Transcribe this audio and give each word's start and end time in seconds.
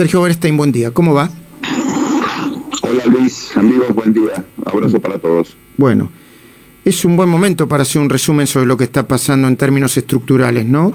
Sergio 0.00 0.22
Berstein, 0.22 0.56
buen 0.56 0.72
día. 0.72 0.92
¿Cómo 0.92 1.12
va? 1.12 1.28
Hola 2.80 3.04
Luis, 3.04 3.54
amigos, 3.54 3.94
buen 3.94 4.14
día. 4.14 4.42
Abrazo 4.64 4.98
para 4.98 5.18
todos. 5.18 5.54
Bueno, 5.76 6.10
es 6.86 7.04
un 7.04 7.18
buen 7.18 7.28
momento 7.28 7.68
para 7.68 7.82
hacer 7.82 8.00
un 8.00 8.08
resumen 8.08 8.46
sobre 8.46 8.64
lo 8.64 8.78
que 8.78 8.84
está 8.84 9.06
pasando 9.06 9.46
en 9.46 9.58
términos 9.58 9.94
estructurales, 9.98 10.64
¿no? 10.64 10.94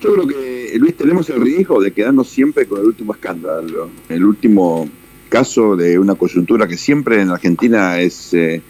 Yo 0.00 0.14
creo 0.14 0.26
que, 0.26 0.72
Luis, 0.78 0.96
tenemos 0.96 1.28
el 1.28 1.42
riesgo 1.42 1.82
de 1.82 1.92
quedarnos 1.92 2.30
siempre 2.30 2.64
con 2.64 2.80
el 2.80 2.86
último 2.86 3.12
escándalo, 3.12 3.90
el 4.08 4.24
último 4.24 4.88
caso 5.28 5.76
de 5.76 5.98
una 5.98 6.14
coyuntura 6.14 6.66
que 6.66 6.78
siempre 6.78 7.20
en 7.20 7.28
Argentina 7.28 8.00
es 8.00 8.32
eh, 8.32 8.62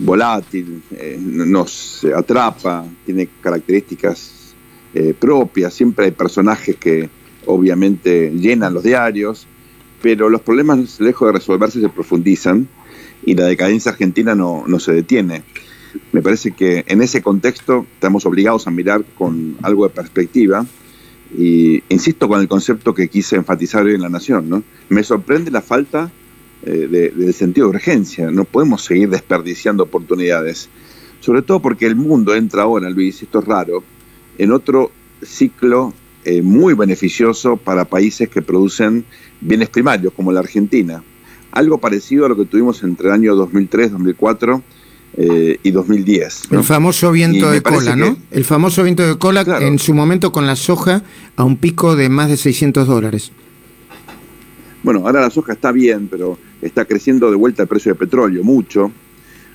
volátil, 0.00 0.82
eh, 0.90 1.16
nos 1.20 2.04
atrapa, 2.12 2.84
tiene 3.06 3.28
características 3.40 4.52
eh, 4.94 5.14
propias, 5.16 5.72
siempre 5.72 6.06
hay 6.06 6.10
personajes 6.10 6.74
que 6.74 7.19
obviamente 7.46 8.30
llenan 8.30 8.74
los 8.74 8.84
diarios, 8.84 9.46
pero 10.02 10.28
los 10.28 10.40
problemas 10.40 11.00
lejos 11.00 11.28
de 11.28 11.32
resolverse 11.32 11.80
se 11.80 11.88
profundizan 11.88 12.68
y 13.24 13.34
la 13.34 13.44
decadencia 13.44 13.92
argentina 13.92 14.34
no, 14.34 14.64
no 14.66 14.78
se 14.78 14.92
detiene. 14.92 15.42
Me 16.12 16.22
parece 16.22 16.52
que 16.52 16.84
en 16.86 17.02
ese 17.02 17.22
contexto 17.22 17.86
estamos 17.94 18.24
obligados 18.26 18.66
a 18.66 18.70
mirar 18.70 19.04
con 19.16 19.56
algo 19.62 19.84
de 19.84 19.94
perspectiva 19.94 20.64
y 21.36 21.82
insisto 21.88 22.28
con 22.28 22.40
el 22.40 22.48
concepto 22.48 22.94
que 22.94 23.08
quise 23.08 23.36
enfatizar 23.36 23.84
hoy 23.84 23.94
en 23.94 24.02
La 24.02 24.08
Nación. 24.08 24.48
¿no? 24.48 24.62
Me 24.88 25.02
sorprende 25.02 25.50
la 25.50 25.62
falta 25.62 26.10
eh, 26.62 27.12
del 27.14 27.34
sentido 27.34 27.68
de 27.68 27.76
urgencia. 27.76 28.30
No 28.30 28.44
podemos 28.44 28.82
seguir 28.84 29.10
desperdiciando 29.10 29.84
oportunidades. 29.84 30.68
Sobre 31.20 31.42
todo 31.42 31.60
porque 31.60 31.86
el 31.86 31.96
mundo 31.96 32.34
entra 32.34 32.62
ahora, 32.62 32.88
Luis, 32.88 33.22
esto 33.22 33.40
es 33.40 33.44
raro, 33.44 33.84
en 34.38 34.52
otro 34.52 34.90
ciclo 35.22 35.92
eh, 36.24 36.42
muy 36.42 36.74
beneficioso 36.74 37.56
para 37.56 37.84
países 37.84 38.28
que 38.28 38.42
producen 38.42 39.04
bienes 39.40 39.68
primarios, 39.68 40.12
como 40.12 40.32
la 40.32 40.40
Argentina. 40.40 41.02
Algo 41.52 41.78
parecido 41.78 42.26
a 42.26 42.28
lo 42.28 42.36
que 42.36 42.44
tuvimos 42.44 42.82
entre 42.82 43.08
el 43.08 43.14
año 43.14 43.34
2003, 43.34 43.92
2004 43.92 44.62
eh, 45.16 45.58
y 45.62 45.70
2010. 45.70 46.52
El 46.52 46.62
famoso 46.62 47.10
viento 47.10 47.50
de 47.50 47.62
cola, 47.62 47.96
¿no? 47.96 48.16
El 48.30 48.44
famoso 48.44 48.82
viento 48.82 49.06
de 49.06 49.18
cola 49.18 49.44
en 49.60 49.78
su 49.78 49.94
momento 49.94 50.30
con 50.30 50.46
la 50.46 50.56
soja 50.56 51.02
a 51.36 51.44
un 51.44 51.56
pico 51.56 51.96
de 51.96 52.08
más 52.08 52.28
de 52.28 52.36
600 52.36 52.86
dólares. 52.86 53.32
Bueno, 54.82 55.00
ahora 55.06 55.20
la 55.20 55.30
soja 55.30 55.52
está 55.52 55.72
bien, 55.72 56.08
pero 56.08 56.38
está 56.62 56.84
creciendo 56.84 57.30
de 57.30 57.36
vuelta 57.36 57.62
el 57.62 57.68
precio 57.68 57.92
de 57.92 57.98
petróleo, 57.98 58.44
mucho. 58.44 58.92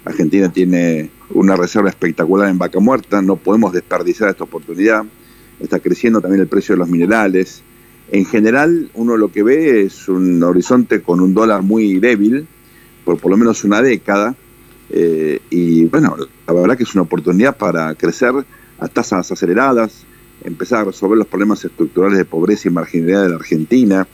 Argentina 0.03 0.51
tiene 0.51 1.09
una 1.31 1.55
reserva 1.55 1.89
espectacular 1.89 2.49
en 2.49 2.57
vaca 2.57 2.79
muerta, 2.79 3.21
no 3.21 3.35
podemos 3.35 3.73
desperdiciar 3.73 4.29
esta 4.29 4.43
oportunidad. 4.43 5.03
Está 5.59 5.79
creciendo 5.79 6.21
también 6.21 6.41
el 6.41 6.47
precio 6.47 6.75
de 6.75 6.79
los 6.79 6.89
minerales. 6.89 7.61
En 8.11 8.25
general, 8.25 8.89
uno 8.93 9.17
lo 9.17 9.31
que 9.31 9.43
ve 9.43 9.81
es 9.81 10.07
un 10.09 10.41
horizonte 10.43 11.01
con 11.01 11.19
un 11.21 11.33
dólar 11.33 11.61
muy 11.61 11.99
débil, 11.99 12.47
por 13.03 13.17
por 13.17 13.31
lo 13.31 13.37
menos 13.37 13.63
una 13.63 13.81
década, 13.81 14.35
eh, 14.89 15.39
y 15.49 15.85
bueno, 15.85 16.15
la 16.47 16.53
verdad 16.53 16.77
que 16.77 16.83
es 16.83 16.93
una 16.93 17.03
oportunidad 17.03 17.57
para 17.57 17.93
crecer 17.95 18.33
a 18.79 18.87
tasas 18.87 19.31
aceleradas, 19.31 20.05
empezar 20.43 20.81
a 20.81 20.83
resolver 20.85 21.17
los 21.17 21.27
problemas 21.27 21.63
estructurales 21.65 22.17
de 22.17 22.25
pobreza 22.25 22.67
y 22.67 22.71
marginalidad 22.71 23.23
de 23.23 23.29
la 23.29 23.35
Argentina. 23.35 24.07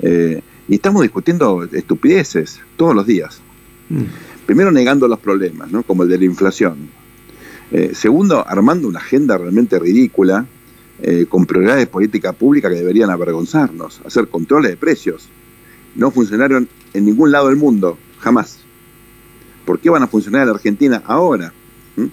Eh, 0.00 0.40
y 0.68 0.74
estamos 0.74 1.02
discutiendo 1.02 1.64
estupideces 1.64 2.60
todos 2.76 2.94
los 2.94 3.06
días. 3.06 3.40
Mm. 3.88 4.04
Primero 4.46 4.70
negando 4.70 5.08
los 5.08 5.18
problemas, 5.18 5.70
¿no? 5.70 5.82
como 5.82 6.04
el 6.04 6.08
de 6.08 6.18
la 6.18 6.24
inflación. 6.24 6.88
Eh, 7.70 7.92
segundo, 7.94 8.46
armando 8.46 8.86
una 8.88 8.98
agenda 8.98 9.38
realmente 9.38 9.78
ridícula 9.78 10.46
eh, 11.04 11.26
con 11.28 11.46
prioridades 11.46 11.80
de 11.80 11.86
política 11.88 12.32
pública 12.32 12.68
que 12.68 12.76
deberían 12.76 13.10
avergonzarnos, 13.10 14.00
hacer 14.06 14.28
controles 14.28 14.70
de 14.70 14.76
precios. 14.76 15.28
No 15.96 16.12
funcionaron 16.12 16.68
en 16.94 17.04
ningún 17.04 17.32
lado 17.32 17.48
del 17.48 17.56
mundo, 17.56 17.98
jamás. 18.20 18.60
¿Por 19.64 19.80
qué 19.80 19.90
van 19.90 20.04
a 20.04 20.06
funcionar 20.06 20.44
en 20.44 20.50
Argentina 20.50 21.02
ahora? 21.04 21.52
¿Mm? 21.96 22.06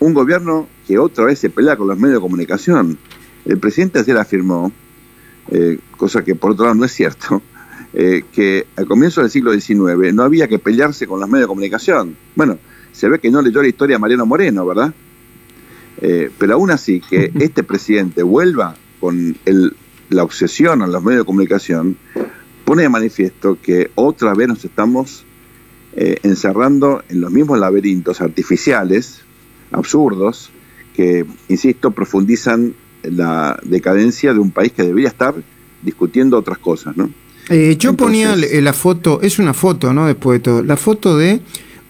Un 0.00 0.14
gobierno 0.14 0.66
que 0.84 0.98
otra 0.98 1.26
vez 1.26 1.38
se 1.38 1.48
pelea 1.48 1.76
con 1.76 1.86
los 1.86 1.96
medios 1.96 2.16
de 2.16 2.22
comunicación. 2.22 2.98
El 3.44 3.58
presidente 3.58 4.00
ayer 4.00 4.18
afirmó, 4.18 4.72
eh, 5.52 5.78
cosa 5.96 6.24
que 6.24 6.34
por 6.34 6.50
otro 6.50 6.64
lado 6.64 6.74
no 6.74 6.84
es 6.84 6.92
cierto, 6.92 7.40
eh, 7.94 8.24
que 8.32 8.66
al 8.74 8.86
comienzo 8.86 9.20
del 9.20 9.30
siglo 9.30 9.52
XIX 9.52 10.12
no 10.12 10.24
había 10.24 10.48
que 10.48 10.58
pelearse 10.58 11.06
con 11.06 11.20
los 11.20 11.28
medios 11.28 11.44
de 11.44 11.48
comunicación. 11.48 12.16
Bueno, 12.34 12.58
se 12.90 13.08
ve 13.08 13.20
que 13.20 13.30
no 13.30 13.40
leyó 13.40 13.62
la 13.62 13.68
historia 13.68 13.94
de 13.94 14.00
Mariano 14.00 14.26
Moreno, 14.26 14.66
¿verdad? 14.66 14.92
Eh, 16.00 16.30
pero 16.38 16.54
aún 16.54 16.70
así, 16.70 17.00
que 17.00 17.30
este 17.38 17.62
presidente 17.62 18.22
vuelva 18.22 18.76
con 19.00 19.36
la 20.10 20.22
obsesión 20.22 20.82
a 20.82 20.86
los 20.86 21.02
medios 21.02 21.22
de 21.22 21.26
comunicación, 21.26 21.96
pone 22.64 22.82
de 22.82 22.88
manifiesto 22.88 23.58
que 23.60 23.90
otra 23.94 24.34
vez 24.34 24.48
nos 24.48 24.64
estamos 24.64 25.24
eh, 25.96 26.16
encerrando 26.22 27.02
en 27.08 27.20
los 27.20 27.30
mismos 27.30 27.58
laberintos 27.58 28.20
artificiales, 28.20 29.20
absurdos, 29.70 30.50
que, 30.94 31.26
insisto, 31.48 31.90
profundizan 31.90 32.74
la 33.02 33.58
decadencia 33.64 34.32
de 34.32 34.38
un 34.38 34.50
país 34.50 34.72
que 34.72 34.82
debería 34.82 35.08
estar 35.08 35.34
discutiendo 35.82 36.38
otras 36.38 36.58
cosas, 36.58 36.96
¿no? 36.96 37.10
Eh, 37.50 37.76
yo 37.78 37.94
ponía 37.94 38.34
la 38.36 38.72
foto, 38.72 39.20
es 39.20 39.38
una 39.38 39.52
foto, 39.52 39.92
¿no? 39.92 40.06
Después 40.06 40.38
de 40.38 40.42
todo, 40.42 40.62
la 40.62 40.78
foto 40.78 41.18
de 41.18 41.40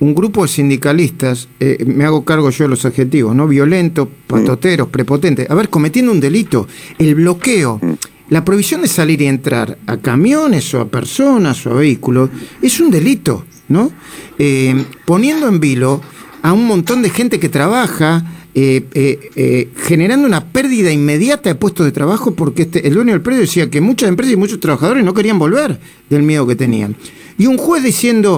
un 0.04 0.14
grupo 0.14 0.42
de 0.42 0.48
sindicalistas, 0.48 1.48
eh, 1.58 1.82
me 1.86 2.04
hago 2.04 2.24
cargo 2.24 2.50
yo 2.50 2.64
de 2.64 2.68
los 2.68 2.84
adjetivos, 2.84 3.34
¿no? 3.34 3.48
Violentos, 3.48 4.06
patoteros, 4.26 4.88
prepotentes. 4.88 5.48
A 5.48 5.54
ver, 5.54 5.70
cometiendo 5.70 6.12
un 6.12 6.20
delito, 6.20 6.68
el 6.98 7.14
bloqueo, 7.14 7.80
la 8.28 8.44
prohibición 8.44 8.82
de 8.82 8.88
salir 8.88 9.22
y 9.22 9.26
entrar 9.26 9.78
a 9.86 9.96
camiones 9.96 10.74
o 10.74 10.80
a 10.82 10.88
personas 10.88 11.66
o 11.66 11.70
a 11.70 11.74
vehículos, 11.76 12.28
es 12.60 12.80
un 12.80 12.90
delito, 12.90 13.46
¿no? 13.68 13.90
Eh, 14.38 14.84
poniendo 15.06 15.48
en 15.48 15.58
vilo 15.58 16.02
a 16.42 16.52
un 16.52 16.66
montón 16.66 17.00
de 17.00 17.08
gente 17.08 17.40
que 17.40 17.48
trabaja, 17.48 18.30
eh, 18.56 19.68
generando 19.84 20.26
una 20.28 20.44
pérdida 20.44 20.92
inmediata 20.92 21.48
de 21.48 21.54
puestos 21.54 21.86
de 21.86 21.92
trabajo 21.92 22.34
porque 22.34 22.62
este, 22.62 22.86
el 22.86 22.94
dueño 22.94 23.12
del 23.12 23.22
predio 23.22 23.40
decía 23.40 23.70
que 23.70 23.80
muchas 23.80 24.10
empresas 24.10 24.34
y 24.34 24.36
muchos 24.36 24.60
trabajadores 24.60 25.02
no 25.02 25.14
querían 25.14 25.38
volver 25.38 25.80
del 26.10 26.22
miedo 26.22 26.46
que 26.46 26.56
tenían. 26.56 26.94
Y 27.36 27.46
un 27.46 27.56
juez 27.56 27.82
diciendo, 27.82 28.36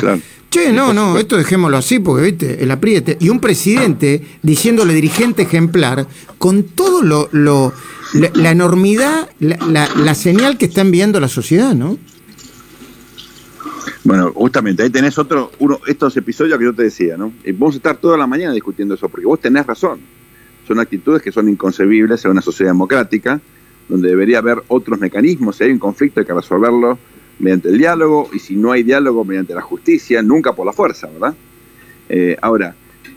che, 0.51 0.73
no, 0.73 0.93
no, 0.93 1.19
esto 1.19 1.37
dejémoslo 1.37 1.77
así 1.77 1.99
porque, 1.99 2.23
viste, 2.23 2.63
el 2.63 2.71
apriete. 2.71 3.17
Y 3.21 3.29
un 3.29 3.41
presidente 3.41 4.23
diciéndole 4.43 4.95
dirigente 4.95 5.43
ejemplar 5.43 6.07
con 6.39 6.65
todo 6.65 7.03
lo, 7.03 7.29
lo 7.33 7.73
la, 8.15 8.51
enormidad, 8.51 9.29
la, 9.41 9.89
la 9.97 10.15
señal 10.15 10.59
que 10.59 10.67
está 10.67 10.81
enviando 10.81 11.21
la 11.21 11.29
sociedad, 11.29 11.75
¿no? 11.75 11.99
Bueno, 14.07 14.33
justamente, 14.33 14.85
ahí 14.85 14.91
tenés 14.91 15.19
otro, 15.19 15.51
uno, 15.59 15.81
estos 15.85 16.17
episodios 16.17 16.57
que 16.59 16.65
yo 16.65 16.73
te 16.73 16.85
decía, 16.85 17.17
¿no? 17.17 17.33
Y 17.45 17.51
vamos 17.51 17.75
a 17.75 17.79
estar 17.79 17.97
toda 17.97 18.17
la 18.17 18.29
mañana 18.29 18.53
discutiendo 18.53 18.95
eso, 18.95 19.09
porque 19.09 19.27
vos 19.27 19.41
tenés 19.41 19.67
razón. 19.67 19.99
Son 20.69 20.79
actitudes 20.79 21.23
que 21.23 21.33
son 21.33 21.49
inconcebibles 21.49 22.25
en 22.25 22.31
una 22.31 22.41
sociedad 22.41 22.71
democrática, 22.71 23.41
donde 23.89 24.09
debería 24.09 24.39
haber 24.39 24.63
otros 24.69 25.01
mecanismos. 25.01 25.57
Si 25.57 25.65
hay 25.65 25.73
un 25.73 25.81
conflicto 25.81 26.21
hay 26.21 26.27
que 26.27 26.35
resolverlo 26.35 26.99
mediante 27.39 27.69
el 27.69 27.79
diálogo, 27.79 28.29
y 28.33 28.39
si 28.39 28.57
no 28.57 28.73
hay 28.73 28.83
diálogo, 28.83 29.25
mediante 29.25 29.55
la 29.55 29.63
justicia, 29.63 30.23
nunca 30.23 30.53
por 30.55 30.67
la 30.67 30.73
fuerza, 30.73 31.09
¿verdad? 31.09 31.35
Eh, 32.09 32.37
ahora, 32.41 32.75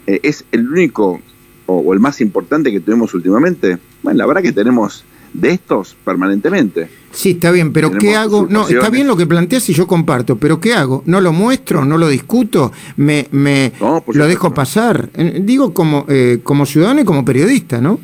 eh, 0.07 0.19
¿es 0.23 0.45
el 0.51 0.67
único 0.67 1.21
o, 1.65 1.93
el 1.93 1.99
más 1.99 2.21
importante 2.21 2.71
que 2.71 2.79
tenemos 2.79 3.13
últimamente? 3.13 3.77
Bueno, 4.01 4.17
la 4.17 4.25
verdad 4.25 4.41
que 4.41 4.51
tenemos 4.51 5.05
de 5.33 5.51
estos 5.51 5.95
permanentemente. 6.03 6.89
Sí, 7.11 7.31
está 7.31 7.51
bien, 7.51 7.71
pero 7.73 7.91
¿qué 7.91 8.15
hago? 8.15 8.47
No, 8.49 8.67
está 8.67 8.89
bien 8.89 9.07
lo 9.07 9.15
que 9.15 9.27
planteas 9.27 9.69
y 9.69 9.73
yo 9.73 9.87
comparto, 9.87 10.37
pero 10.37 10.59
¿qué 10.59 10.73
hago? 10.73 11.03
¿No 11.05 11.21
lo 11.21 11.31
muestro? 11.33 11.85
¿No 11.85 11.97
lo 11.97 12.07
discuto? 12.07 12.71
¿Me, 12.97 13.27
me 13.31 13.71
lo 13.79 14.27
dejo 14.27 14.53
pasar? 14.53 15.09
Eh, 15.13 15.39
digo 15.43 15.73
como, 15.73 16.05
eh, 16.07 16.39
como 16.43 16.65
ciudadano 16.65 17.01
y 17.01 17.05
como 17.05 17.25
periodista, 17.25 17.79
¿no? 17.79 17.99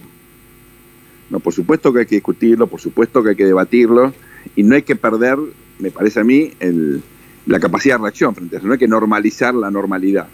No, 1.29 1.39
por 1.39 1.53
supuesto 1.53 1.91
que 1.91 1.99
hay 1.99 2.05
que 2.05 2.15
discutirlo, 2.15 2.67
por 2.67 2.79
supuesto 2.79 3.23
que 3.23 3.29
hay 3.29 3.35
que 3.35 3.45
debatirlo 3.45 4.13
y 4.55 4.63
no 4.63 4.75
hay 4.75 4.83
que 4.83 4.95
perder, 4.95 5.37
me 5.79 5.91
parece 5.91 6.19
a 6.19 6.23
mí, 6.23 6.51
la 7.45 7.59
capacidad 7.59 7.95
de 7.95 8.03
reacción 8.03 8.35
frente 8.35 8.55
a 8.55 8.59
eso, 8.59 8.67
no 8.67 8.73
hay 8.73 8.79
que 8.79 8.87
normalizar 8.87 9.53
la 9.53 9.69
normalidad. 9.71 10.27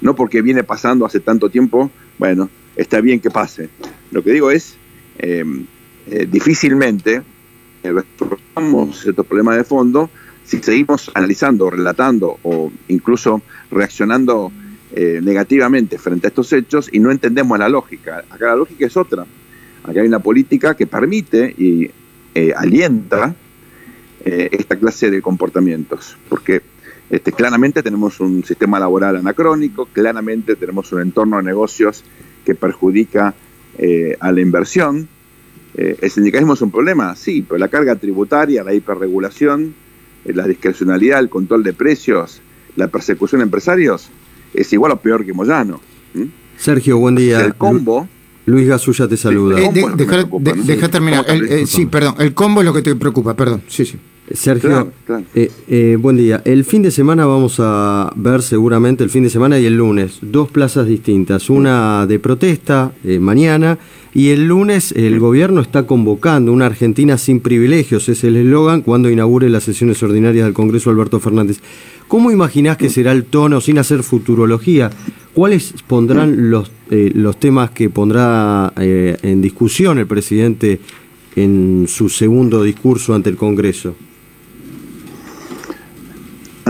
No 0.00 0.14
porque 0.14 0.42
viene 0.42 0.64
pasando 0.64 1.06
hace 1.06 1.20
tanto 1.20 1.50
tiempo, 1.50 1.90
bueno, 2.18 2.50
está 2.76 3.00
bien 3.00 3.20
que 3.20 3.30
pase. 3.30 3.68
Lo 4.10 4.22
que 4.22 4.32
digo 4.32 4.50
es, 4.50 4.76
eh, 5.18 5.44
difícilmente 6.28 7.22
resolvamos 7.82 9.06
estos 9.06 9.26
problemas 9.26 9.56
de 9.56 9.64
fondo 9.64 10.10
si 10.50 10.58
seguimos 10.58 11.10
analizando, 11.14 11.70
relatando 11.70 12.38
o 12.42 12.72
incluso 12.88 13.40
reaccionando 13.70 14.50
eh, 14.92 15.20
negativamente 15.22 15.96
frente 15.96 16.26
a 16.26 16.30
estos 16.30 16.52
hechos 16.52 16.88
y 16.90 16.98
no 16.98 17.12
entendemos 17.12 17.56
la 17.56 17.68
lógica. 17.68 18.24
Acá 18.28 18.46
la 18.46 18.56
lógica 18.56 18.84
es 18.84 18.96
otra. 18.96 19.24
Acá 19.84 20.00
hay 20.00 20.08
una 20.08 20.18
política 20.18 20.74
que 20.74 20.88
permite 20.88 21.54
y 21.56 21.88
eh, 22.34 22.52
alienta 22.56 23.34
eh, 24.24 24.48
esta 24.52 24.76
clase 24.76 25.10
de 25.10 25.20
comportamientos, 25.22 26.16
porque 26.28 26.62
este, 27.10 27.32
claramente 27.32 27.82
tenemos 27.82 28.20
un 28.20 28.44
sistema 28.44 28.78
laboral 28.78 29.16
anacrónico, 29.16 29.86
claramente 29.86 30.56
tenemos 30.56 30.92
un 30.92 31.02
entorno 31.02 31.38
de 31.38 31.42
negocios 31.42 32.04
que 32.44 32.54
perjudica 32.54 33.34
a 34.20 34.32
la 34.32 34.40
inversión, 34.40 35.08
Eh, 35.74 35.96
¿El 36.02 36.10
sindicalismo 36.10 36.54
es 36.54 36.62
un 36.62 36.70
problema? 36.70 37.14
Sí, 37.14 37.42
pero 37.46 37.58
la 37.58 37.68
carga 37.68 37.94
tributaria, 37.94 38.64
la 38.64 38.74
hiperregulación, 38.74 39.72
eh, 40.24 40.32
la 40.34 40.46
discrecionalidad, 40.46 41.20
el 41.20 41.28
control 41.28 41.62
de 41.62 41.72
precios, 41.72 42.40
la 42.76 42.88
persecución 42.88 43.40
a 43.40 43.44
empresarios, 43.44 44.10
es 44.52 44.72
igual 44.72 44.92
o 44.92 44.96
peor 44.96 45.24
que 45.24 45.32
Moyano. 45.32 45.80
Sergio, 46.58 46.98
buen 46.98 47.14
día. 47.14 47.40
El 47.44 47.54
combo... 47.54 48.08
Luis 48.46 48.66
Gasulla 48.66 49.06
te 49.06 49.16
saluda. 49.16 49.60
Eh, 49.60 49.70
deja, 50.66 50.88
terminar. 50.88 51.24
sí, 51.66 51.86
perdón. 51.86 52.16
El 52.18 52.34
combo 52.34 52.62
es 52.62 52.66
lo 52.66 52.72
que 52.72 52.82
te 52.82 52.96
preocupa, 52.96 53.34
perdón. 53.34 53.62
Sí, 53.68 53.84
sí. 53.84 53.96
Sergio, 54.32 54.92
eh, 55.34 55.50
eh, 55.68 55.96
buen 56.00 56.16
día. 56.16 56.40
El 56.44 56.64
fin 56.64 56.82
de 56.82 56.90
semana 56.90 57.26
vamos 57.26 57.56
a 57.58 58.12
ver 58.14 58.42
seguramente, 58.42 59.02
el 59.02 59.10
fin 59.10 59.24
de 59.24 59.30
semana 59.30 59.58
y 59.58 59.66
el 59.66 59.76
lunes, 59.76 60.18
dos 60.22 60.50
plazas 60.50 60.86
distintas. 60.86 61.50
Una 61.50 62.06
de 62.06 62.18
protesta 62.20 62.92
eh, 63.02 63.18
mañana 63.18 63.78
y 64.14 64.28
el 64.28 64.46
lunes 64.46 64.92
el 64.92 65.18
gobierno 65.18 65.60
está 65.60 65.84
convocando 65.86 66.52
una 66.52 66.66
Argentina 66.66 67.18
sin 67.18 67.40
privilegios, 67.40 68.08
es 68.08 68.22
el 68.22 68.36
eslogan 68.36 68.82
cuando 68.82 69.10
inaugure 69.10 69.50
las 69.50 69.64
sesiones 69.64 70.02
ordinarias 70.02 70.44
del 70.44 70.54
Congreso 70.54 70.90
Alberto 70.90 71.18
Fernández. 71.18 71.58
¿Cómo 72.06 72.30
imaginás 72.30 72.76
que 72.76 72.88
será 72.88 73.12
el 73.12 73.24
tono 73.24 73.60
sin 73.60 73.78
hacer 73.78 74.04
futurología? 74.04 74.90
¿Cuáles 75.34 75.74
pondrán 75.86 76.50
los, 76.50 76.70
los 76.88 77.38
temas 77.38 77.70
que 77.70 77.88
pondrá 77.88 78.72
en 78.76 79.40
discusión 79.40 79.98
el 79.98 80.08
presidente 80.08 80.80
en 81.36 81.86
su 81.88 82.08
segundo 82.08 82.64
discurso 82.64 83.14
ante 83.14 83.30
el 83.30 83.36
Congreso? 83.36 83.94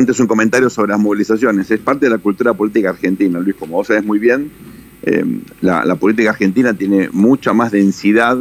Antes 0.00 0.18
un 0.18 0.26
comentario 0.26 0.70
sobre 0.70 0.92
las 0.92 0.98
movilizaciones. 0.98 1.70
Es 1.70 1.78
parte 1.78 2.06
de 2.06 2.10
la 2.10 2.16
cultura 2.16 2.54
política 2.54 2.88
argentina, 2.88 3.38
Luis, 3.38 3.54
como 3.54 3.76
vos 3.76 3.88
sabés 3.88 4.02
muy 4.02 4.18
bien, 4.18 4.50
eh, 5.02 5.22
la, 5.60 5.94
política 5.96 6.30
argentina 6.30 6.72
tiene 6.72 7.10
mucha 7.12 7.52
más 7.52 7.70
densidad 7.70 8.38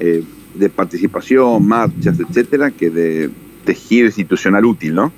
eh, 0.00 0.24
de 0.54 0.68
participación, 0.70 1.68
marchas, 1.68 2.18
etcétera, 2.18 2.70
que 2.70 2.88
de 2.88 3.28
tejido 3.66 4.06
institucional 4.06 4.64
útil, 4.64 4.94
¿no? 4.94 5.12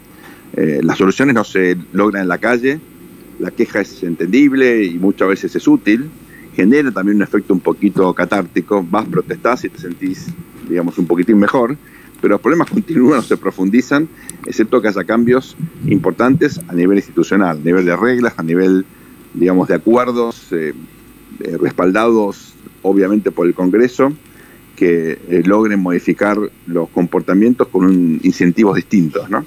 Eh, 0.57 0.81
las 0.83 0.99
soluciones 0.99 1.37
no 1.37 1.45
se 1.45 1.77
logran 1.93 2.23
en 2.23 2.29
la 2.29 2.39
calle, 2.39 2.81
la 3.39 3.53
queja 3.53 3.81
es 3.81 4.03
entendible 4.03 4.83
y 4.85 4.99
muchas 4.99 5.29
veces 5.29 5.55
es 5.55 5.69
útil, 5.69 6.11
genera 6.57 6.91
también 6.91 7.19
un 7.19 7.23
efecto 7.23 7.55
un 7.55 7.61
poquito 7.61 8.13
catártico, 8.15 8.85
vas, 8.91 9.07
protestás 9.07 9.65
y 9.65 9.69
te 9.69 9.79
sentís, 9.79 10.27
digamos, 10.69 10.99
un 10.99 11.07
poquitín 11.07 11.39
mejor, 11.39 11.77
pero 12.20 12.35
los 12.35 12.41
problemas 12.41 12.70
continúan 12.70 13.20
o 13.20 13.23
se 13.23 13.37
profundizan, 13.37 14.09
excepto 14.47 14.82
que 14.82 14.88
haya 14.88 15.05
cambios 15.05 15.56
importantes 15.87 16.61
a 16.69 16.75
nivel 16.75 16.99
institucional, 16.99 17.59
a 17.59 17.61
nivel 17.61 17.85
de 17.85 17.97
reglas, 17.97 18.35
a 18.37 18.43
nivel, 18.43 18.85
digamos, 19.35 19.69
de 19.69 19.75
acuerdos 19.75 20.53
eh, 20.53 20.75
eh, 21.41 21.56
respaldados 21.61 22.55
obviamente 22.82 23.31
por 23.31 23.47
el 23.47 23.55
Congreso, 23.55 24.12
que 24.76 25.12
eh, 25.29 25.43
logren 25.44 25.81
modificar 25.81 26.38
los 26.67 26.88
comportamientos 26.91 27.69
con 27.69 28.20
incentivos 28.23 28.76
distintos. 28.76 29.29
¿no? 29.29 29.44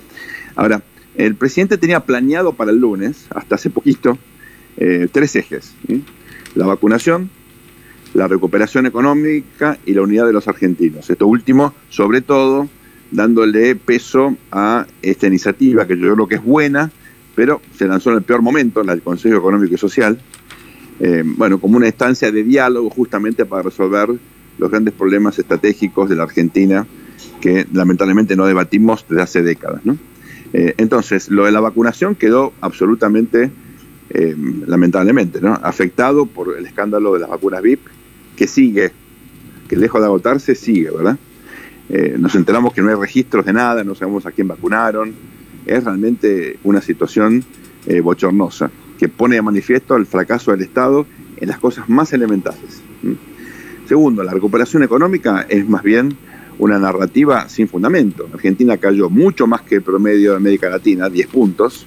Ahora, 0.55 0.81
el 1.15 1.35
presidente 1.35 1.77
tenía 1.77 2.01
planeado 2.01 2.53
para 2.53 2.71
el 2.71 2.77
lunes, 2.77 3.27
hasta 3.29 3.55
hace 3.55 3.69
poquito, 3.69 4.17
tres 5.11 5.35
ejes. 5.35 5.75
La 6.55 6.65
vacunación, 6.65 7.29
la 8.13 8.27
recuperación 8.27 8.85
económica 8.85 9.77
y 9.85 9.93
la 9.93 10.01
unidad 10.01 10.25
de 10.25 10.33
los 10.33 10.47
argentinos. 10.47 11.09
Esto 11.09 11.27
último, 11.27 11.73
sobre 11.89 12.21
todo, 12.21 12.67
dándole 13.11 13.75
peso 13.75 14.35
a 14.51 14.85
esta 15.01 15.27
iniciativa 15.27 15.85
que 15.87 15.97
yo 15.97 16.13
creo 16.13 16.27
que 16.27 16.35
es 16.35 16.43
buena, 16.43 16.91
pero 17.35 17.61
se 17.77 17.87
lanzó 17.87 18.11
en 18.11 18.17
el 18.17 18.23
peor 18.23 18.41
momento, 18.41 18.81
en 18.81 18.89
el 18.89 19.01
Consejo 19.01 19.37
Económico 19.37 19.73
y 19.73 19.77
Social, 19.77 20.19
eh, 20.99 21.23
bueno, 21.25 21.59
como 21.59 21.77
una 21.77 21.87
instancia 21.87 22.31
de 22.31 22.43
diálogo 22.43 22.89
justamente 22.89 23.45
para 23.45 23.63
resolver 23.63 24.09
los 24.57 24.69
grandes 24.69 24.93
problemas 24.93 25.39
estratégicos 25.39 26.09
de 26.09 26.15
la 26.15 26.23
Argentina 26.23 26.85
que 27.39 27.65
lamentablemente 27.73 28.35
no 28.35 28.45
debatimos 28.45 29.05
desde 29.09 29.21
hace 29.21 29.41
décadas. 29.41 29.81
Eh, 30.53 30.75
entonces, 30.77 31.29
lo 31.29 31.45
de 31.45 31.51
la 31.51 31.59
vacunación 31.59 32.15
quedó 32.15 32.53
absolutamente, 32.61 33.49
eh, 34.11 34.35
lamentablemente, 34.67 35.41
¿no? 35.41 35.53
afectado 35.63 36.25
por 36.25 36.55
el 36.57 36.65
escándalo 36.65 37.13
de 37.13 37.21
las 37.21 37.29
vacunas 37.29 37.61
VIP 37.61 37.81
que 38.41 38.47
sigue, 38.47 38.91
que 39.69 39.75
lejos 39.75 40.01
de 40.01 40.07
agotarse, 40.07 40.55
sigue, 40.55 40.89
¿verdad? 40.89 41.15
Eh, 41.89 42.15
nos 42.17 42.33
enteramos 42.33 42.73
que 42.73 42.81
no 42.81 42.89
hay 42.89 42.95
registros 42.95 43.45
de 43.45 43.53
nada, 43.53 43.83
no 43.83 43.93
sabemos 43.93 44.25
a 44.25 44.31
quién 44.31 44.47
vacunaron. 44.47 45.13
Es 45.67 45.83
realmente 45.83 46.57
una 46.63 46.81
situación 46.81 47.45
eh, 47.85 48.01
bochornosa 48.01 48.71
que 48.97 49.09
pone 49.09 49.35
de 49.35 49.43
manifiesto 49.43 49.95
el 49.95 50.07
fracaso 50.07 50.49
del 50.49 50.61
Estado 50.61 51.05
en 51.37 51.49
las 51.49 51.59
cosas 51.59 51.87
más 51.87 52.13
elementales. 52.13 52.81
Segundo, 53.87 54.23
la 54.23 54.31
recuperación 54.31 54.81
económica 54.81 55.45
es 55.47 55.69
más 55.69 55.83
bien 55.83 56.17
una 56.57 56.79
narrativa 56.79 57.47
sin 57.47 57.67
fundamento. 57.67 58.27
Argentina 58.33 58.77
cayó 58.77 59.07
mucho 59.11 59.45
más 59.45 59.61
que 59.61 59.75
el 59.75 59.81
promedio 59.83 60.31
de 60.31 60.37
América 60.37 60.67
Latina, 60.67 61.09
10 61.11 61.27
puntos, 61.27 61.85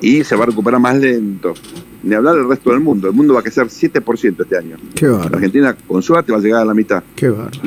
y 0.00 0.24
se 0.24 0.36
va 0.36 0.44
a 0.44 0.46
recuperar 0.46 0.80
más 0.80 0.96
lento 0.96 1.54
ni 2.02 2.14
hablar 2.14 2.36
del 2.36 2.48
resto 2.48 2.70
del 2.70 2.80
mundo. 2.80 3.08
El 3.08 3.14
mundo 3.14 3.34
va 3.34 3.40
a 3.40 3.42
crecer 3.42 3.66
7% 3.66 4.42
este 4.42 4.56
año. 4.56 4.76
Qué 4.94 5.06
La 5.06 5.18
Argentina 5.24 5.76
con 5.86 6.02
suerte 6.02 6.32
va 6.32 6.38
a 6.38 6.40
llegar 6.40 6.62
a 6.62 6.64
la 6.64 6.74
mitad. 6.74 7.02
Qué 7.14 7.28
barro. 7.28 7.60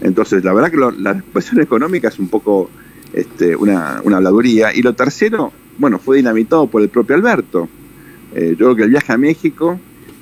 Entonces, 0.00 0.42
la 0.42 0.52
verdad 0.52 0.70
que 0.70 1.00
la 1.00 1.12
expresión 1.12 1.60
económica 1.62 2.08
es 2.08 2.18
un 2.18 2.28
poco 2.28 2.70
este, 3.12 3.54
una, 3.54 4.00
una 4.04 4.16
habladuría. 4.16 4.74
Y 4.74 4.82
lo 4.82 4.94
tercero, 4.94 5.52
bueno, 5.78 5.98
fue 5.98 6.16
dinamitado 6.16 6.66
por 6.66 6.82
el 6.82 6.88
propio 6.88 7.16
Alberto. 7.16 7.68
Eh, 8.34 8.50
yo 8.50 8.66
creo 8.66 8.76
que 8.76 8.82
el 8.84 8.90
viaje 8.90 9.12
a 9.12 9.18
México 9.18 9.78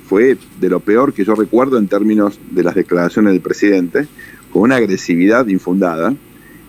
fue 0.08 0.36
de 0.60 0.68
lo 0.68 0.80
peor 0.80 1.12
que 1.12 1.24
yo 1.24 1.34
recuerdo 1.34 1.78
en 1.78 1.86
términos 1.86 2.40
de 2.50 2.64
las 2.64 2.74
declaraciones 2.74 3.32
del 3.32 3.40
presidente, 3.40 4.08
con 4.52 4.62
una 4.62 4.76
agresividad 4.76 5.46
infundada. 5.46 6.14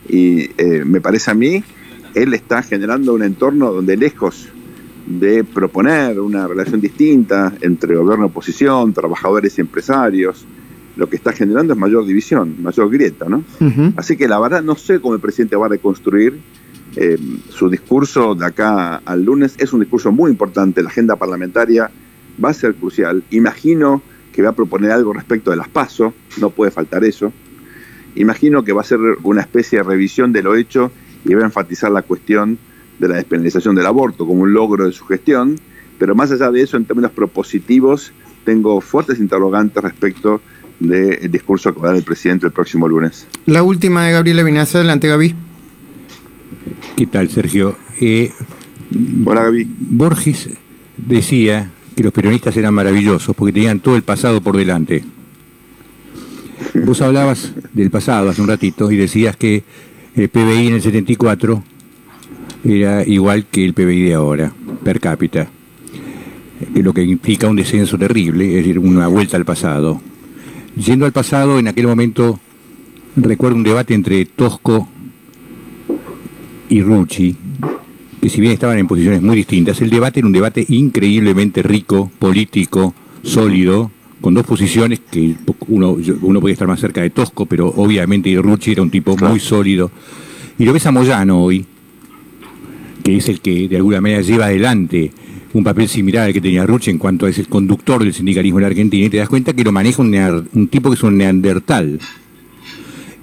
Y 0.07 0.51
eh, 0.57 0.83
me 0.85 1.01
parece 1.01 1.31
a 1.31 1.33
mí, 1.33 1.63
él 2.13 2.33
está 2.33 2.61
generando 2.63 3.13
un 3.13 3.23
entorno 3.23 3.71
donde 3.71 3.97
lejos 3.97 4.49
de 5.05 5.43
proponer 5.43 6.19
una 6.19 6.47
relación 6.47 6.79
distinta 6.79 7.53
entre 7.61 7.95
gobierno 7.95 8.25
y 8.25 8.29
oposición, 8.29 8.93
trabajadores 8.93 9.57
y 9.57 9.61
empresarios, 9.61 10.45
lo 10.95 11.09
que 11.09 11.15
está 11.15 11.31
generando 11.31 11.73
es 11.73 11.79
mayor 11.79 12.05
división, 12.05 12.55
mayor 12.61 12.89
grieta, 12.89 13.27
¿no? 13.27 13.43
Así 13.95 14.17
que 14.17 14.27
la 14.27 14.39
verdad 14.39 14.61
no 14.61 14.75
sé 14.75 14.99
cómo 14.99 15.15
el 15.15 15.21
presidente 15.21 15.55
va 15.55 15.65
a 15.65 15.69
reconstruir 15.69 16.39
eh, 16.95 17.17
su 17.49 17.69
discurso 17.69 18.35
de 18.35 18.45
acá 18.45 18.97
al 18.97 19.23
lunes. 19.23 19.55
Es 19.57 19.73
un 19.73 19.79
discurso 19.79 20.11
muy 20.11 20.29
importante, 20.29 20.83
la 20.83 20.89
agenda 20.89 21.15
parlamentaria 21.15 21.89
va 22.43 22.49
a 22.49 22.53
ser 22.53 22.75
crucial. 22.75 23.23
Imagino 23.31 24.01
que 24.33 24.41
va 24.41 24.49
a 24.49 24.53
proponer 24.53 24.91
algo 24.91 25.13
respecto 25.13 25.51
de 25.51 25.57
las 25.57 25.69
PASO, 25.69 26.13
no 26.39 26.49
puede 26.49 26.71
faltar 26.71 27.03
eso. 27.03 27.31
Imagino 28.15 28.63
que 28.63 28.73
va 28.73 28.81
a 28.81 28.85
ser 28.85 28.99
una 29.23 29.41
especie 29.41 29.79
de 29.79 29.83
revisión 29.83 30.33
de 30.33 30.43
lo 30.43 30.55
hecho 30.55 30.91
y 31.25 31.33
va 31.33 31.42
a 31.42 31.45
enfatizar 31.45 31.92
la 31.92 32.01
cuestión 32.01 32.57
de 32.99 33.07
la 33.07 33.16
despenalización 33.16 33.75
del 33.75 33.85
aborto 33.85 34.28
como 34.28 34.44
un 34.44 34.54
logro 34.54 34.85
de 34.85 34.92
su 34.92 35.06
gestión, 35.06 35.59
pero 35.97 36.16
más 36.16 36.31
allá 36.31 36.51
de 36.51 36.61
eso, 36.61 36.78
en 36.78 36.85
términos 36.85 37.11
propositivos, 37.11 38.11
tengo 38.44 38.81
fuertes 38.81 39.19
interrogantes 39.19 39.83
respecto 39.83 40.42
del 40.80 41.30
discurso 41.31 41.73
que 41.73 41.80
va 41.80 41.87
a 41.87 41.92
dar 41.92 41.97
el 41.97 42.04
presidente 42.04 42.47
el 42.47 42.51
próximo 42.51 42.87
lunes. 42.87 43.28
La 43.45 43.63
última 43.63 44.06
de 44.06 44.13
Gabriela 44.13 44.44
Vinaza, 44.44 44.80
adelante 44.80 45.07
Gaby. 45.07 45.35
¿Qué 46.95 47.06
tal, 47.07 47.30
Sergio? 47.30 47.78
Eh, 47.99 48.31
Hola, 49.25 49.44
Gaby. 49.44 49.68
Borges 49.80 50.49
decía 50.97 51.71
que 51.95 52.04
los 52.04 52.11
peronistas 52.11 52.56
eran 52.57 52.73
maravillosos 52.73 53.35
porque 53.35 53.54
tenían 53.54 53.80
todo 53.80 53.95
el 53.95 54.04
pasado 54.04 54.42
por 54.42 54.57
delante. 54.57 55.04
Vos 56.85 57.01
hablabas 57.01 57.54
del 57.73 57.90
pasado 57.90 58.30
hace 58.30 58.42
un 58.42 58.47
ratito 58.47 58.92
y 58.92 58.97
decías 58.97 59.35
que 59.35 59.63
el 60.15 60.30
PBI 60.30 60.68
en 60.68 60.73
el 60.73 60.81
74 60.81 61.63
era 62.63 63.06
igual 63.06 63.45
que 63.45 63.63
el 63.65 63.73
PBI 63.73 64.01
de 64.03 64.13
ahora, 64.13 64.53
per 64.83 64.99
cápita, 64.99 65.49
lo 66.75 66.94
que 66.94 67.03
implica 67.03 67.47
un 67.47 67.56
descenso 67.56 67.97
terrible, 67.97 68.47
es 68.47 68.56
decir, 68.56 68.77
una 68.80 69.07
vuelta 69.07 69.37
al 69.37 69.45
pasado. 69.45 70.01
Yendo 70.75 71.06
al 71.06 71.11
pasado, 71.11 71.59
en 71.59 71.68
aquel 71.68 71.87
momento 71.87 72.39
recuerdo 73.15 73.57
un 73.57 73.63
debate 73.63 73.94
entre 73.94 74.25
Tosco 74.25 74.87
y 76.69 76.81
Rucci, 76.81 77.35
que 78.21 78.30
si 78.30 78.39
bien 78.39 78.53
estaban 78.53 78.77
en 78.77 78.87
posiciones 78.87 79.21
muy 79.21 79.35
distintas, 79.35 79.81
el 79.81 79.89
debate 79.89 80.19
era 80.19 80.27
un 80.27 80.33
debate 80.33 80.65
increíblemente 80.69 81.63
rico, 81.63 82.11
político, 82.19 82.94
sólido, 83.23 83.91
con 84.21 84.33
dos 84.33 84.45
posiciones 84.45 85.01
que 85.11 85.35
uno, 85.68 85.97
uno 86.21 86.40
podía 86.40 86.54
estar 86.54 86.68
más 86.68 86.80
cerca 86.80 87.01
de 87.01 87.09
Tosco, 87.09 87.45
pero 87.47 87.68
obviamente 87.75 88.33
Rucci 88.35 88.71
era 88.71 88.83
un 88.83 88.92
tipo 88.92 89.18
muy 89.18 89.40
sólido. 89.40 89.92
Y 90.59 90.66
lo 90.66 90.73
ves 90.73 90.85
a 90.85 90.92
Moyano 90.92 91.44
hoy, 91.44 91.66
que 93.04 93.18
es 93.18 93.28
el 93.30 93.42
que 93.42 93.68
de 93.68 93.78
alguna 93.78 93.99
manera 93.99 94.21
lleva 94.21 94.45
adelante 94.45 95.11
un 95.54 95.63
papel 95.63 95.90
similar 95.90 96.28
al 96.28 96.33
que 96.33 96.42
tenía 96.42 96.66
Ruche 96.66 96.92
en 96.92 96.97
cuanto 96.97 97.25
a 97.25 97.30
ese 97.30 97.45
conductor 97.45 98.04
del 98.04 98.13
sindicalismo 98.13 98.59
en 98.59 98.63
la 98.63 98.68
Argentina, 98.68 99.06
y 99.06 99.09
te 99.09 99.18
das 99.18 99.30
cuenta 99.30 99.54
que 99.54 99.63
lo 99.63 99.71
maneja 99.71 100.01
un, 100.01 100.68
tipo 100.69 100.90
que 100.90 100.95
es 100.95 101.04
un 101.04 101.18
neandertal. 101.18 101.99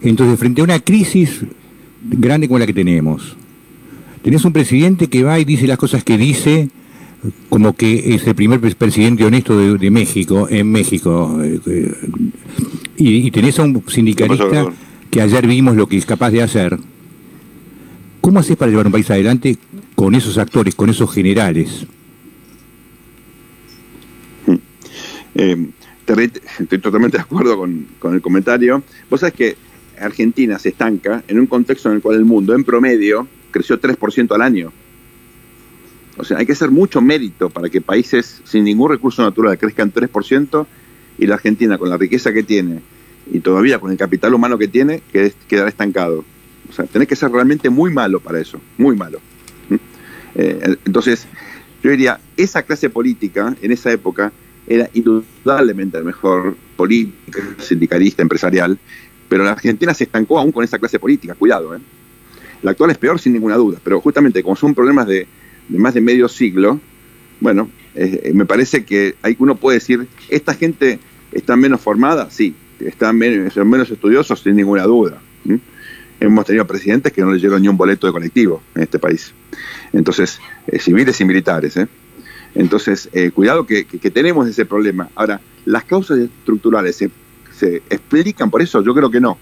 Entonces, 0.03 0.39
frente 0.39 0.61
a 0.61 0.65
una 0.65 0.81
crisis 0.81 1.45
grande 2.03 2.49
como 2.49 2.59
la 2.59 2.67
que 2.67 2.75
tenemos, 2.75 3.37
tenés 4.23 4.45
un 4.45 4.53
presidente 4.53 5.09
que 5.09 5.23
va 5.23 5.39
y 5.39 5.45
dice 5.45 5.67
las 5.67 5.79
cosas 5.79 6.05
que 6.05 6.19
dice, 6.19 6.69
como 7.49 7.75
que 7.75 8.15
es 8.15 8.27
el 8.27 8.35
primer 8.35 8.61
presidente 8.61 9.25
honesto 9.25 9.77
de, 9.77 9.91
México, 9.91 10.47
en 10.51 10.71
México. 10.71 11.41
Eh, 11.43 11.93
Y, 12.97 13.31
tenés 13.31 13.59
a 13.59 13.63
un 13.63 13.83
sindicalista 13.89 14.67
que 15.11 15.21
ayer 15.21 15.47
vimos 15.47 15.77
lo 15.77 15.87
que 15.87 15.97
es 15.97 16.07
capaz 16.07 16.31
de 16.31 16.43
hacer. 16.43 16.79
¿Cómo 18.21 18.41
haces 18.41 18.57
para 18.57 18.71
llevar 18.71 18.87
un 18.87 18.93
país 18.93 19.11
adelante 19.11 19.57
con 19.95 20.15
esos 20.15 20.37
actores, 20.37 20.75
con 20.75 20.91
esos 20.91 21.13
generales? 21.13 21.87
Eh, 25.35 25.69
estoy 26.59 26.79
totalmente 26.79 27.17
de 27.17 27.23
acuerdo 27.23 27.57
con, 27.57 27.87
con, 27.99 28.15
el 28.15 28.21
comentario. 28.21 28.83
Vos 29.09 29.21
sabés 29.21 29.35
que 29.35 29.57
Argentina 30.01 30.59
se 30.59 30.71
estanca 30.71 31.23
en 31.29 31.39
un 31.39 31.47
contexto 31.47 31.89
en 31.89 31.97
el 31.97 32.03
cual 32.03 32.17
el 32.17 32.25
mundo, 32.25 32.55
en 32.55 32.65
promedio, 32.65 33.29
creció 33.51 33.81
3% 33.81 34.35
al 34.35 34.43
año. 34.43 34.73
O 36.19 36.25
sea, 36.25 36.39
hay 36.39 36.47
que 36.47 36.53
hacer 36.53 36.71
mucho 36.71 37.01
mérito 37.01 37.49
para 37.49 37.69
que 37.69 37.81
países 37.81 38.43
sin 38.45 38.65
ningún 38.65 38.91
recurso 38.91 39.23
natural 39.23 39.57
crezcan 39.57 39.93
3% 39.93 40.67
y 41.19 41.27
la 41.27 41.37
Argentina, 41.37 41.79
con 41.79 41.89
la 41.89 41.97
riqueza 41.97 42.33
que 42.33 42.43
tiene 42.43 42.81
y 43.31 43.41
todavía 43.41 43.79
con 43.79 43.91
el 43.91 43.99
capital 43.99 44.35
humano 44.35 44.59
que 44.59 44.69
tiene, 44.69 45.03
que 45.13 45.33
quedará 45.47 45.69
estancado. 45.69 46.25
O 46.69 46.73
sea, 46.73 46.87
tenés 46.87 47.09
que 47.09 47.17
ser 47.17 47.31
realmente 47.31 47.71
muy 47.71 47.93
malo 47.93 48.21
para 48.21 48.41
eso, 48.41 48.61
muy 48.77 48.97
malo. 48.97 49.21
¿Mm? 49.69 49.75
Eh, 50.35 50.77
entonces, 50.85 51.27
yo 51.83 51.91
diría, 51.91 52.21
esa 52.37 52.63
clase 52.63 52.91
política 52.91 53.57
en 53.63 53.73
esa 53.73 53.93
época 53.93 54.33
era 54.67 54.91
indudablemente 54.93 55.99
la 55.99 56.05
mejor 56.05 56.57
política 56.77 57.43
sindicalista, 57.59 58.23
empresarial, 58.23 58.79
pero 59.29 59.45
la 59.45 59.53
Argentina 59.53 59.95
se 59.95 60.05
estancó 60.05 60.39
aún 60.39 60.53
con 60.53 60.65
esa 60.65 60.79
clase 60.79 60.99
política, 60.99 61.35
cuidado. 61.35 61.75
¿eh? 61.75 61.81
La 62.63 62.73
actual 62.73 62.91
es 62.91 62.99
peor 62.99 63.21
sin 63.21 63.33
ninguna 63.33 63.57
duda, 63.57 63.79
pero 63.83 64.01
justamente 64.01 64.43
como 64.43 64.57
son 64.57 64.75
problemas 64.75 65.07
de 65.07 65.27
de 65.69 65.79
más 65.79 65.95
de 65.95 66.01
medio 66.01 66.29
siglo, 66.29 66.81
bueno, 67.41 67.71
eh, 67.95 68.33
me 68.35 68.47
parece 68.47 68.85
que 68.85 69.15
hay, 69.23 69.37
uno 69.39 69.57
puede 69.57 69.79
decir, 69.79 70.07
¿esta 70.29 70.55
gente 70.55 70.99
está 71.33 71.57
menos 71.57 71.81
formada? 71.81 72.31
Sí, 72.31 72.55
están 72.81 73.17
menos, 73.17 73.53
son 73.53 73.69
menos 73.69 73.91
estudiosos 73.91 74.41
sin 74.41 74.57
ninguna 74.57 74.85
duda. 74.85 75.21
Hemos 76.21 76.47
tenido 76.47 76.67
presidentes 76.67 77.13
que 77.13 77.23
no 77.23 77.33
les 77.33 77.41
llegó 77.41 77.59
ni 77.59 77.69
un 77.69 77.77
boleto 77.77 78.07
de 78.07 78.13
colectivo 78.13 78.63
en 78.75 78.83
este 78.83 78.99
país. 78.99 79.33
Entonces, 79.93 80.41
eh, 80.67 80.79
civiles 80.81 81.21
y 81.21 81.25
militares. 81.25 81.77
¿eh? 81.77 81.87
Entonces, 82.55 83.09
cuidado 83.35 83.67
que, 83.67 83.85
tenemos 83.85 84.49
ese 84.49 84.65
problema. 84.65 85.09
Ahora, 85.15 85.41
¿las 85.65 85.85
causas 85.85 86.19
estructurales 86.19 86.97
se, 86.97 87.11
se 87.57 87.77
explican 87.89 88.51
por 88.51 88.63
eso? 88.63 88.83
Yo 88.83 88.95
creo 88.95 89.11
que 89.11 89.21
no. 89.21 89.39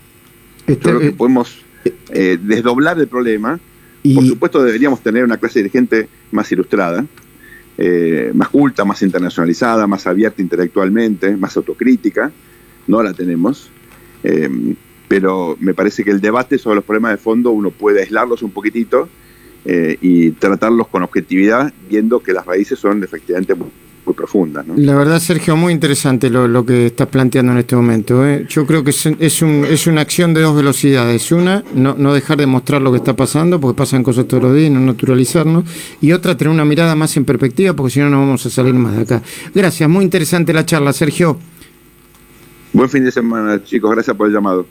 Yo 0.66 0.78
creo 0.78 0.98
que 0.98 1.12
podemos 1.12 1.64
desdoblar 2.10 2.98
el 2.98 3.08
problema 3.08 3.58
por 4.14 4.26
supuesto 4.26 4.62
deberíamos 4.62 5.02
tener 5.02 5.24
una 5.24 5.36
clase 5.36 5.60
dirigente 5.60 6.08
más 6.32 6.50
ilustrada, 6.52 7.04
eh, 7.78 8.30
más 8.34 8.48
culta, 8.48 8.84
más 8.84 9.02
internacionalizada, 9.02 9.86
más 9.86 10.06
abierta 10.06 10.42
intelectualmente, 10.42 11.36
más 11.36 11.56
autocrítica. 11.56 12.32
No 12.86 13.02
la 13.02 13.12
tenemos. 13.12 13.70
Eh, 14.22 14.74
pero 15.08 15.56
me 15.60 15.74
parece 15.74 16.02
que 16.04 16.10
el 16.10 16.20
debate 16.20 16.58
sobre 16.58 16.76
los 16.76 16.84
problemas 16.84 17.12
de 17.12 17.18
fondo 17.18 17.50
uno 17.50 17.70
puede 17.70 18.00
aislarlos 18.00 18.42
un 18.42 18.50
poquitito 18.50 19.08
eh, 19.66 19.98
y 20.00 20.30
tratarlos 20.30 20.88
con 20.88 21.02
objetividad, 21.02 21.72
viendo 21.88 22.20
que 22.20 22.32
las 22.32 22.46
raíces 22.46 22.78
son 22.78 23.02
efectivamente 23.02 23.54
muy 23.54 24.14
profunda. 24.14 24.64
La 24.76 24.94
verdad, 24.94 25.18
Sergio, 25.18 25.56
muy 25.56 25.72
interesante 25.72 26.30
lo, 26.30 26.64
que 26.64 26.86
estás 26.86 27.08
planteando 27.08 27.52
en 27.52 27.58
este 27.58 27.74
momento. 27.74 28.24
¿eh? 28.24 28.46
Yo 28.48 28.66
creo 28.66 28.84
que 28.84 28.90
es, 28.90 29.06
es, 29.06 29.42
un, 29.42 29.64
es 29.68 29.86
una 29.86 30.02
acción 30.02 30.32
de 30.34 30.42
dos 30.42 30.54
velocidades. 30.54 31.32
Una, 31.32 31.64
no, 31.74 31.94
no 31.98 32.14
dejar 32.14 32.38
de 32.38 32.46
mostrar 32.46 32.80
lo 32.82 32.92
que 32.92 32.98
está 32.98 33.16
pasando, 33.16 33.60
porque 33.60 33.76
pasan 33.76 34.02
cosas 34.02 34.28
todos 34.28 34.44
los 34.44 34.54
días, 34.54 34.70
no 34.70 34.80
naturalizarnos. 34.80 35.64
Y 36.00 36.12
otra, 36.12 36.36
tener 36.36 36.52
una 36.52 36.64
mirada 36.64 36.94
más 36.94 37.16
en 37.16 37.24
perspectiva, 37.24 37.74
porque 37.74 37.90
si 37.90 38.00
no, 38.00 38.08
no 38.08 38.20
vamos 38.20 38.46
a 38.46 38.50
salir 38.50 38.74
más 38.74 38.94
de 38.94 39.02
acá. 39.02 39.22
Gracias, 39.54 39.88
muy 39.88 40.04
interesante 40.04 40.52
la 40.52 40.64
charla, 40.64 40.92
Sergio. 40.92 41.38
Buen 42.72 42.88
fin 42.88 43.04
de 43.04 43.10
semana, 43.10 43.62
chicos. 43.64 43.90
Gracias 43.90 44.16
por 44.16 44.28
el 44.28 44.34
llamado. 44.34 44.66